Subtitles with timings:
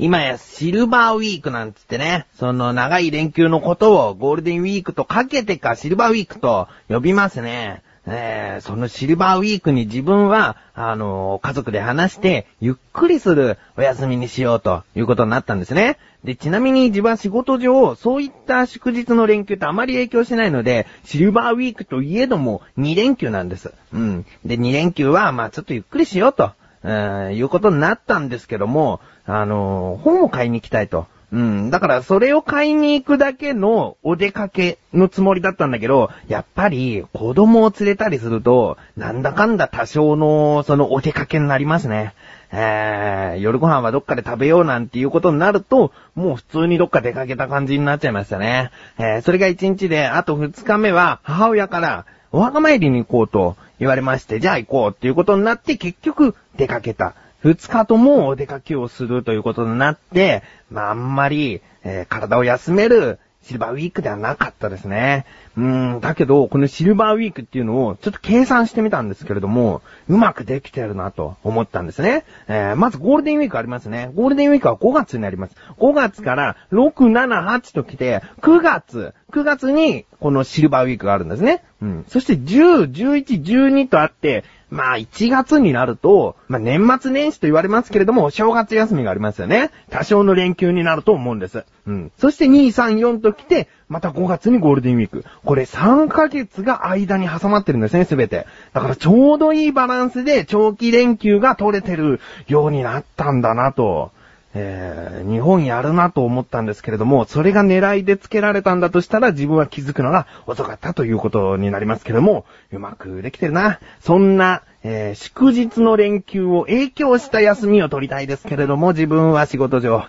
[0.00, 7.82] 今やシルバーウィークなんつってね、その長い連休のことをゴールデンウィークとかけてかシルバーウィークと呼びますね。
[8.06, 15.98] えー、そのシルバーウィークに自分は、あのー、家族で話して、ゆっくりするお休みにしようということになったんですね。
[16.24, 23.74] で、ちなみに自分は仕事上、そういった祝日の連休ってあまり影響しないので、シルバーウィークといえども2連休なんです。
[23.92, 24.26] うん。
[24.46, 31.06] で、2連休は、まあちょっとゆっくりしようと、えー、いうことになったんですけども、あのー、本を買いに行きたいと。
[31.32, 31.70] うん。
[31.70, 42.14] だからそれを買いに行くだけのお出かけのつもりだったんだけど、やっぱり子供を連れたりすると、なんだかんだ多少のそのお出かけになりますね。
[42.52, 48.72] えー、夜ご飯はどっかで食べようなんていうことになると、もう普通にどっか出かけた感じになっちゃいましたね。
[48.98, 57.14] えー、それが1日で、あと2日目は母親から、お墓参りに行こうと言われまして、じゃあ行こうっていうことになって結局出かけた。
[57.42, 65.24] 二日ともお出かけをするということになって、まあ、あんまり、えー、体を休めるシルバーウィークではなかったですね。
[65.56, 72.24] うーん、だけど、このシルバーウィークっていうのをちょっと計算してみたんですけれども、うまくできてるなと思ったんですね。
[72.48, 74.10] えー、まずゴールデンウィークありますね。
[74.14, 75.56] ゴールデンウィークは5月になります。
[75.78, 81.64] 5月から6、7、8と来て、9月、9月にこのシルバーウィークがあるんですね。
[81.80, 82.04] うん。
[82.08, 89.70] そして10、11、12とあって、まあ、1月になると、まあ、年末年始と言われますけれども、正月休みがありますよね。
[89.90, 91.64] 多少の連休になると思うんです。
[91.86, 92.12] うん。
[92.18, 95.24] そして2、3、4と来て、また5月にゴールデンウィーク。
[95.44, 98.46] これ3ヶ月が間に挟まってるんですね、すべて。
[98.72, 104.12] だからちょうどいいバランスで長期連休が取れてるようになったんだなと。
[104.52, 113.78] えー、日本やるなと思ったんですけれども、それが狙いで付けられたんだとしたら自分は気づくのが遅かったということになりますけども、うまくできてるな。
[114.00, 120.04] そんな、えー、祝日の連休を影響した休みを取りたいですけれども、自分は仕事上、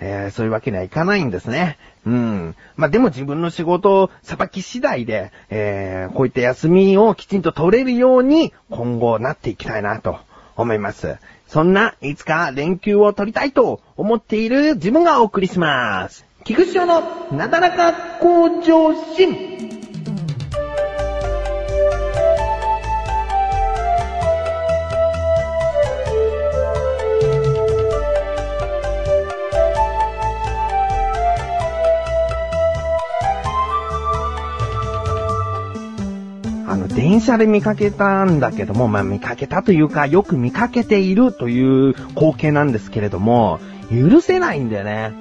[0.00, 1.78] えー、そういうわけにはいかないんですね。
[2.04, 2.56] うん。
[2.76, 10.18] まあ、でも自分の仕事をさばき次第で、えー、こういった休みをきちんと取れるように今後なっていきたいなと
[10.56, 11.16] 思います。
[11.46, 16.24] そんないつか連休を取りたいと思っている自分がお送りします。
[16.44, 17.00] 菊池の
[17.32, 19.73] なだらか向上心。
[36.74, 43.60] あの電車で見かけたんだけども、まあ見かけたというか、よく見かけているという光景なんですけれども、
[43.92, 45.12] 許せないんだよね。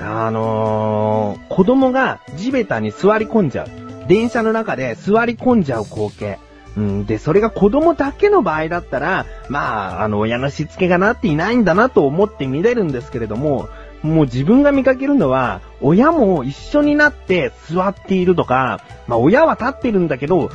[0.00, 3.68] あのー、子供が地べたに座り込んじゃう。
[4.08, 6.38] 電車の中で座り込んじゃう光景。
[6.78, 13.68] うん、で、それが子供だけの場合だったら、まあ、あの、親のしつけがなっていないんだなと思って見れるんですけれども、
[14.04, 20.50] もう自分が見かけるのは、親も一緒になって座っているとか、まあ親は立ってるんだけど、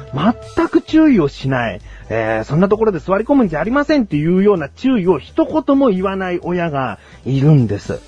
[0.55, 1.81] 全く注意をしない。
[2.09, 7.99] えー、そんなところで座り込むんじゃありませんっていうような注意を一言も言わない親がいるんです。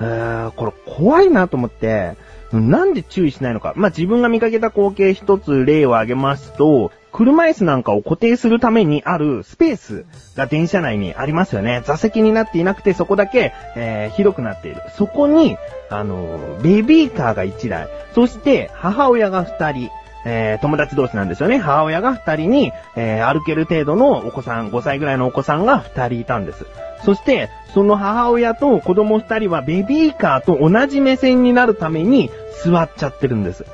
[0.00, 2.16] えー、これ怖いなと思って、
[2.52, 3.74] なんで注意しないのか。
[3.76, 10.04] まあ、自分が見かけた光景一つ例を挙げますと、車椅子なんかを固定するためにあるスペース
[10.36, 11.82] が電車内にありますよね。
[11.86, 14.82] 座席になっていなくてそこだけ、えー、広くなっている。
[14.98, 15.56] そこに、
[15.88, 19.90] あの、ベビーカーが1台、そして母親が2人、
[20.26, 21.56] えー、友達同士なんですよね。
[21.56, 26.66] 母親が2人に、えー、歩ける程度のお子さん、5歳ぐらいのお子さんが2人いたんです。
[27.02, 32.30] そして、その母親と子供2人はベビーカーと同じ目線になるために
[32.62, 33.64] 座っちゃってるんです。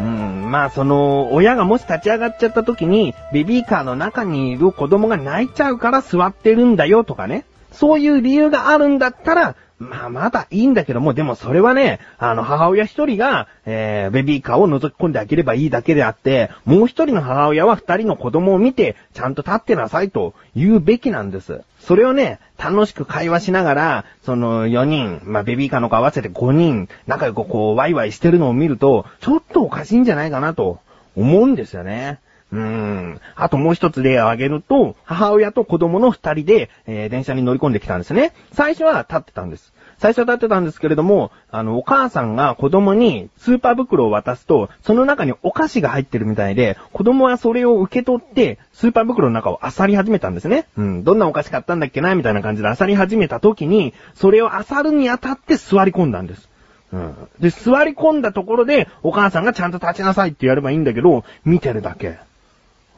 [0.00, 7.44] うん、まあその、親がもし立ち上がっちゃった時に、ベビーカーの中にいる子供が泣いちゃうから座ってるんだよとかね。
[7.72, 21.62] そういう理由があるんだったら、まあまだいいんだけども、でもそれはね、あの母親一人が、えー、ベビーカーを覗き込んであげればいいだけであって、もう一人の母親は二人の子供を見て、ちゃんと立ってなさいと言うべきなんです。
[21.78, 30.80] それをね、楽しく会話しながら、その4人、まあベビーカーの子合わせて5人、仲良くこう、ワイワイしてるのを見ると、ちょっとおかしいんじゃないかなと
[31.16, 32.18] 思うんですよね。
[32.52, 33.20] うーん。
[33.34, 38.32] あともう一つ例を挙げると、母親と子供の二人で、えー、電車に乗り込んできたんですね。
[38.52, 39.72] 最初は立ってたんです。
[39.98, 50.66] 最初は立ってたんですけれども、あの、お母さんが子供にスーパー袋を渡すと、その中にお菓子が入ってるみたいで、子供はそれを受け取って、スーパー袋の中を漁り始めたんですね。
[50.76, 56.48] うん、どんなお菓子買ったんだっけなみたいな感じで漁り始めた時に、それを漁るにあたって座り込んだんです。
[56.92, 57.14] うん。
[57.40, 62.18] で、座り込んだところで、お母さんがちゃんと立ちなさいってやればいいんだけど、見てるだけ。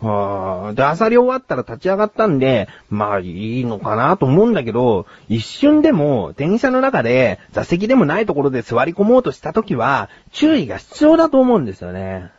[0.00, 12.30] はあ、で、朝り終わったら立ち上がったんで、まあいいのかなと思うんだけど、一瞬でも電車の中で座席でもないところで座り込もうとした時は注意が必要だと思うんですよね。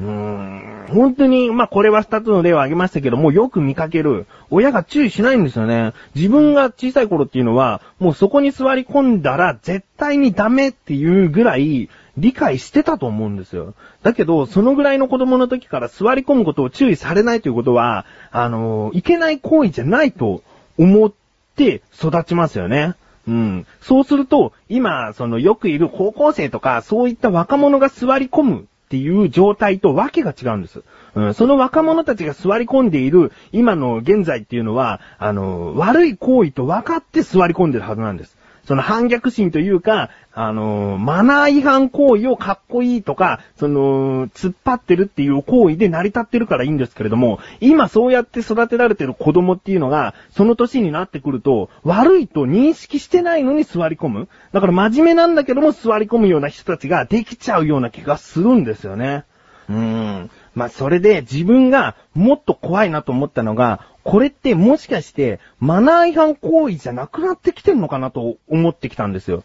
[0.00, 4.26] うーん、本当に、まあ、これは二つの例を挙げましたけども、よく見かける。
[4.50, 5.92] 親が注意しないんですよね。
[6.14, 11.88] 自分が小さい頃っていうのは、もうそこに座り込んだら絶対にダメっていうぐらい、
[12.20, 13.74] 理解してたと思うんですよ。
[14.02, 20.42] だけど、そのぐらいの子供の時から座り込むことを注意されないということは、あのいけない行為じゃないと
[20.78, 21.12] 思っ
[21.56, 22.94] て育ちますよね。
[23.26, 23.66] うん。
[23.80, 30.82] そうすると、今、そのよくいる高校生とか、そういった若者が座り込むっていう状態とわけが違うんです。
[31.14, 38.37] うん、その若者たちが座り込んでいる今の現在っていうのは、あの、悪い行為と分かって座り込んでるはずなんです。
[38.68, 54.28] その反逆心というか、あのマナー違反行為をかっこいいとか、その、突っ張ってるっていう行為で成り立ってるからいいんですけれども、今そうやって育てられてる子供っていうのが、その年になってくると、悪いと認識してないのに座り込む。
[54.52, 59.24] だから真面目なんだけども座り込むような人たちができちゃうような気がするんですよね。
[59.70, 60.30] うーん。
[60.58, 69.44] まあ、それで自分がもっと怖いなと思ったのが、これってもしかしてマナー違反行為じゃなくなってきてんのかなと思ってきたんですよ。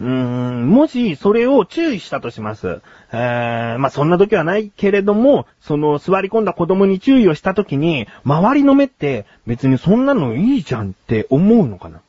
[0.00, 2.80] うーん、もしそれを注意したとします。
[3.12, 12.02] えー、まあ、そんな時はないけれども、その座り込んだ子供に注意をした時に、周りの目って別にそんなのいいじゃんって思うのかな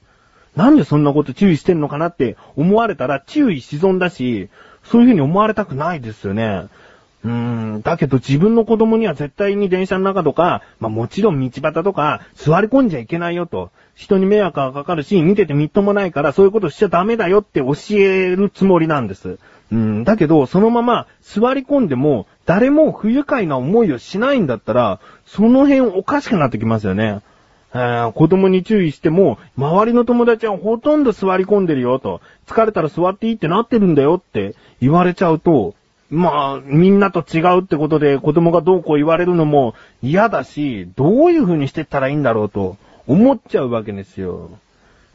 [0.55, 4.49] なんでそんなこと注意してんのかなって思われたら注意し損だし、
[4.83, 6.67] そういう風に思われたくないですよね。
[7.23, 7.31] うー
[7.77, 13.71] ん、だけど自分の子供には絶対に電車の中とか、まあもちろん道端とか座り込んじゃいけないよと。
[13.95, 19.37] 人に迷惑がかかるし、見ててみっともないからそういうことしちゃダメだよって教えるつもりなんです。
[19.71, 27.21] うん、だけどそのまま座り込んでも誰も不愉快な思いをしないんだったら、その辺おかしくなってきますよね。
[27.75, 35.73] えー、子供に注意しても、周りの友達はほとんど座り込んでるよと、疲れたら座っていいってなってるんだよって言われちゃうと、
[36.13, 39.73] まあ、みんなと違うってことで子供がどうこう言われるのも
[40.03, 42.77] 嫌だし、どういう風にしてったらいいんだろうと
[43.07, 44.51] 思っちゃうわけですよ。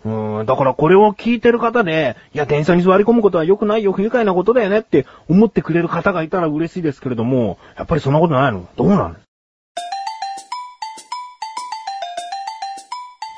[0.04, 9.16] うん、だからこれを聞いてる方で、いや、電車に座り込むことは良くないよ、不愉快なことだよねって思ってくれる方がいたら嬉しいですけれども、やっぱりそんなことないのどうなの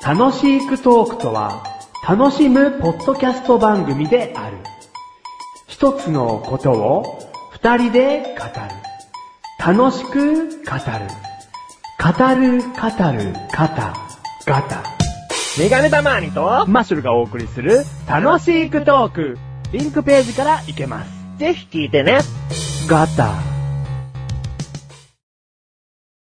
[0.03, 1.63] 楽しいクトークとは、
[2.07, 4.57] 楽しむポッドキャスト番組である。
[5.67, 7.30] 一つのことを
[7.63, 9.83] 二人で語る。
[9.83, 10.51] 楽しく語る。
[12.01, 13.93] 語る、語る、肩、
[14.47, 14.83] ガタ。
[15.59, 19.37] メガネたまーにと、マッシュルがお送りする楽しいクトーク。
[19.71, 21.11] リンクページから行けます。
[21.37, 22.21] ぜひ聞いてね。
[22.87, 23.50] ガタ。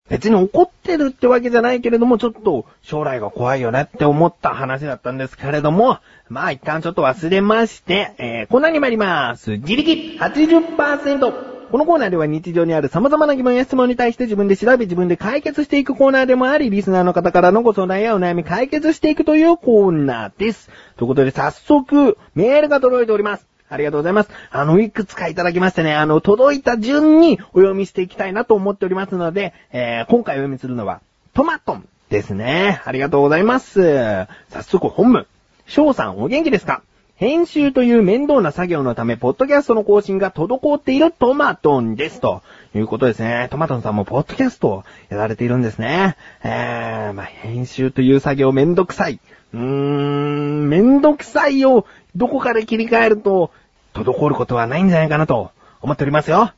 [0.09, 9.51] 別に怒ってるってわけじゃないけれども、ちょっと将来が怖いよねって思った話だったんですけれども、まあ一旦ちょっと忘れまして、えー、コーナーに参ります。
[9.57, 11.49] 自力80%。
[11.69, 20.71] このコーナーでは日常にある様々な疑問や質問に対して自分で調べ自分で解決していくコーナーでもあり、リスナーの方からのご相談やお悩み解決していくというコーナーです。
[20.97, 23.48] ということで早速、メールが届いております。
[23.69, 24.29] ありがとうございます。
[24.51, 31.01] あの、いくつかいただきましてね、あの、届いた順にお読みしていきたいなと思っておりますので、えー、今回お読みするのは、
[31.33, 32.81] トマトンですね。
[32.83, 34.27] ありがとうございます。
[34.49, 35.27] 早速本文。
[35.67, 36.81] 翔さんお元気ですか？
[37.15, 42.21] 編集という面倒な作業のため、ポッドキャストの更新が滞っているトマトンです。
[42.21, 42.41] と
[42.73, 43.49] いうことですね。
[43.51, 46.15] トマトンさんもポッドキャストをやられているんですね。
[46.43, 49.19] えー、まあ、編集という作業めんどくさい。
[49.53, 51.85] うーん、めんどくさいを
[52.15, 53.51] どこかで切り替えると、
[53.93, 55.51] 滞ることはないんじゃないかなと
[55.81, 56.51] 思っておりますよ。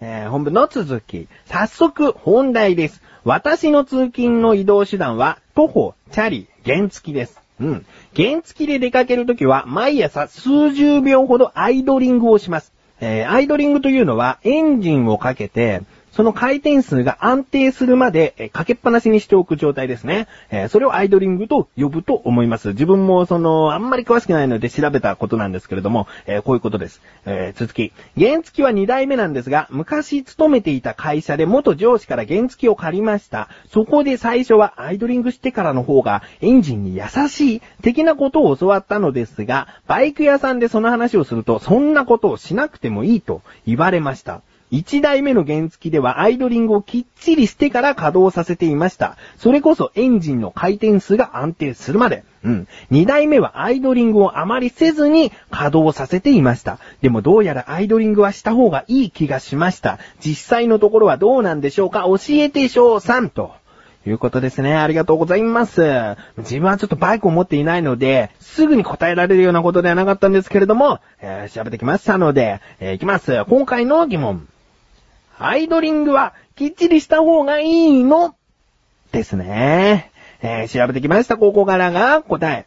[0.00, 1.28] えー、本文の続き。
[1.46, 3.02] 早速、本題です。
[3.24, 7.38] 私の通勤の移動手段は、徒歩、チャリ、原付きです。
[7.60, 7.86] うん。
[8.16, 12.72] 原付きで出かけるときは、毎朝数十秒ほどアイドリングをします。
[13.00, 20.26] えー、アイドリングというのは、エンジンをかけて、その回転数が安定するまで、えかけっぱなしにしておく状態ですね。
[20.50, 22.68] えー、それをアイドリングと呼ぶと思います。
[22.68, 27.00] 自分もその、あんまり詳しくないので調べたことなんですけれども、えー、こういうことです。
[27.26, 27.92] えー、続き。
[28.18, 33.48] 原付は2代目なんですが、昔勤めていた会社で元上司から原付を借りました。
[33.68, 44.42] そこで最初はアイドリングしてからの方がエンジンに優しい、的なことを教わったのですが、バイク屋さんでその話をすると、そんなことをしなくてもいいと言われました。
[44.72, 49.16] 1台目の原付ではアイドリングをきっちりしてから稼働させていました。
[49.36, 52.24] それこそエンジンの回転数が安定するまで。
[52.44, 52.68] うん。
[52.90, 56.78] 2台目はアイドリングをあまりせずに稼働させていました。
[57.02, 59.98] でもどうやらアイドリングはした方がいい気がしました。
[60.24, 63.52] 実際のところはどうなんでしょうか教えて翔さんと。
[64.06, 64.76] いうことですね。
[64.76, 65.82] ありがとうございます。
[66.38, 73.44] 自分はちょっとバイクを持っていないので、すぐに答えられるようなことではなかったんですけれども、えー、調べてきましたので、えー、いきます。
[73.46, 74.48] 今回の疑問。
[75.42, 78.34] アイドリングはきっちりした方がいいの？
[79.10, 80.10] ですね。
[80.42, 81.38] えー、調べてきました。
[81.38, 82.66] ここからが答え。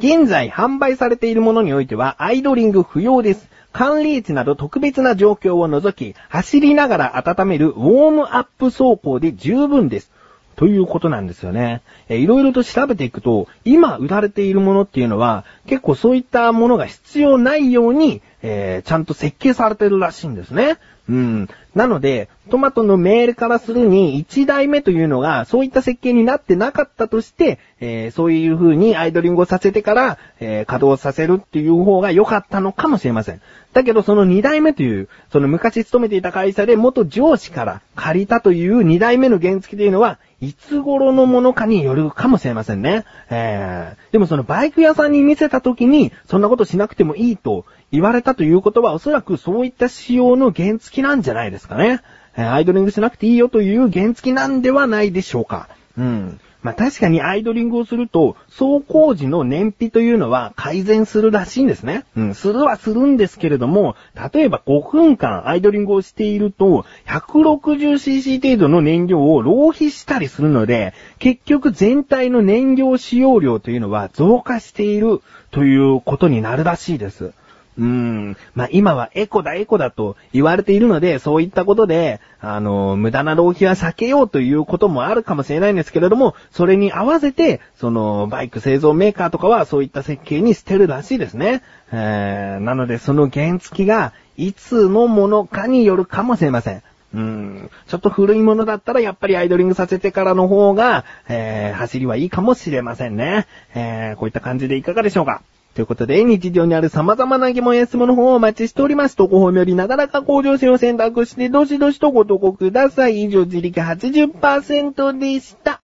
[0.00, 3.48] 現在販売されているものにおいては、アイドリング不要です。
[3.72, 10.10] 寒冷地など特別な状況を除き、走りながら温めるウォームアップ走行で十分です。
[10.56, 11.80] ということなんですよね。
[12.08, 20.78] えいろいろと調べていくと、今売られているものっていうのは、結構そういったものが必要ないように、えー、ちゃんと設計されてるらしいんですね。
[21.10, 21.48] うん。
[21.74, 33.40] なので、トマトのメールからするに、1台目というのが、そういった設計になってなかったとして、えー、そういう風にアイドリングをさせてから、えー、稼働させるっていう方が良かったのかもしれません。
[33.72, 43.04] だけど、その2代目という、その昔勤めていた会社で元上司から借りたという2代目の原付というのは、いつ頃のものかによるかもしれませんね。
[43.28, 52.00] えー、でもそのバイク屋さんに見せた時に、そんなことしなくてもいいと言われたということは、おそらくそういった仕様の原付なんじゃないですかね。
[52.36, 55.68] え、アイドリングしなくていいよという原付なんではないでしょうか。
[55.98, 56.40] うん。
[56.62, 62.04] まあ、確かにアイドリングをすると、走行時の燃費というのは改善するらしいんですね。
[62.16, 63.96] うん、するはするんですけれども、
[64.32, 77.32] 例えば5分間アイドリングをしていると、160cc 程度の燃料を浪費したりするので、結局全体の燃料使用量というのは増加しているということになるらしいです。
[77.78, 78.36] うーん。
[78.54, 91.62] まあ、今はエコだエコだと言われているので、そういったことで、あの、無駄な浪費は避けようということもあるかもしれないんですけれども、それに合わせて、その、バイク製造メーカーとかはそういった設計にしてるらしいですね。
[91.92, 96.82] えー、なので、その原付が、いつのものかによるかもしれません。
[97.12, 97.70] うん。
[97.88, 103.46] ちょっと古いものだったらやっぱりアイドリングさせてからの方が、えー、走りはいいかもしれませんね。
[103.74, 105.42] えー、こういった感じでいかがでしょうか？
[105.74, 109.16] ということで、日常にある様々な疑問や質問の方をお待ちしております。
[109.16, 113.22] 投稿フォームよりなだらか向上心を選択して、どしどしとご投稿ください。
[113.22, 115.82] 以上、自力80%でした。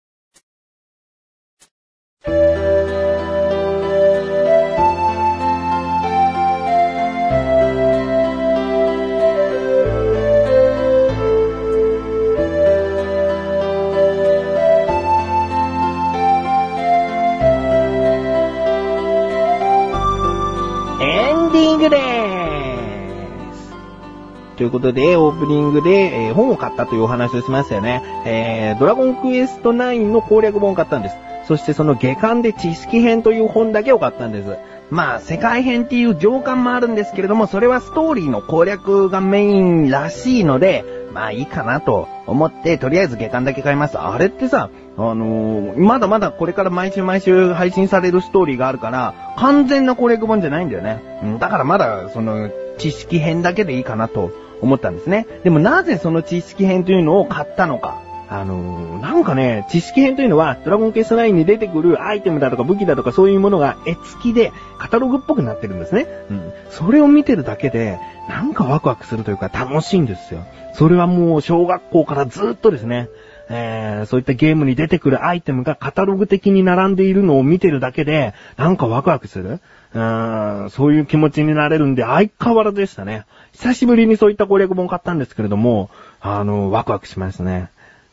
[24.59, 28.03] ということで、オープニングで、えー、本を買ったというお話をしましたよね。
[28.25, 31.15] えー、ドラゴンクエスト9の攻略本を買ったんです。
[31.47, 34.57] そしてその下巻で知識編という本だけを買ったんです。
[34.91, 43.97] まあ、世界編っていう上巻もあるんですけれども、それはストーリーの攻略がメインらしいので、まあいいかなと思って、とりあえず下巻だけ買います。
[43.97, 51.01] あれってさ、あのー、まだまだこれから毎週毎週配信されるストーリーがあるから、完全な攻略本じゃないんだよね。
[51.39, 55.27] だからまだ、その、知識編だけでいいかなと思ったんですね。
[55.43, 58.01] でもなぜその知識編というのを買ったのか。
[58.31, 66.05] あのー、なんかね、知識編というのは、ドラゴンケース9に出てくるアイテムだとか武器だとかそういうものが絵付きで、カタログっぽくなってるんですね。
[66.29, 66.53] うん。
[66.69, 70.45] それを見てるだけで、なんかワクワクするというか楽しいんですよ。
[70.75, 73.09] それはもう小学校からずっとですね、
[73.51, 79.59] えー、そういったゲームに出てくるアイテムがカタログ的に並んでいるのを見てるだけで、なんかワクワクする？
[79.91, 83.25] うん、そういう気持ちになれるんで相変わらずでしたね。
[83.53, 85.89] 久しぶりにそういった攻略本買ったんですけれども、
[86.21, 87.69] あの、ワクワクしますね。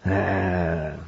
[0.06, 0.98] え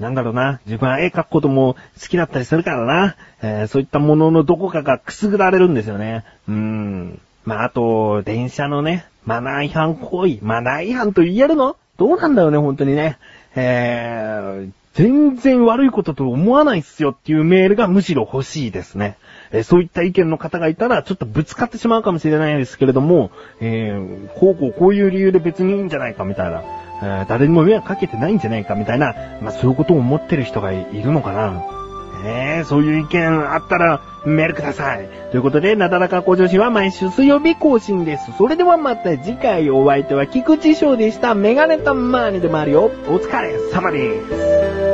[0.00, 0.60] ー、なんだろうな。
[0.66, 3.14] 自分は絵描くことも好きだったりするからな。
[3.42, 6.24] えー、そういったもののどこかがくすぐられるんですよね。
[6.48, 7.20] うーん。
[7.44, 10.38] まあ、あと、電車のね、マナー違反行為。
[10.42, 11.76] マナー違反と言えるの？
[11.96, 13.18] どうなんだよね、本当にね。
[13.54, 19.16] えー、全然悪いことと思わないっすよっていうメールがむしろ欲しいですね。
[19.52, 26.62] えー、そういった意見の方がいたら、ちょっとぶつかってしまうかもしれないですけれども、えー、こうこうこういう理由で別にいいんじゃないかみたいな、
[27.02, 31.87] えー、誰にも迷惑かけてないんじゃないかみたいな、まあそういうことを思ってる人がいるのかな。
[32.24, 35.08] え、そういう意見あったらメールください。
[35.30, 38.32] ということで、なだらか向上心は毎週水曜日更新です。
[38.36, 41.34] それではまた次回お相手は菊池翔でした。
[41.34, 42.90] メガネたまーニでもあるよ。
[43.08, 44.22] お疲れ様で
[44.84, 44.87] す。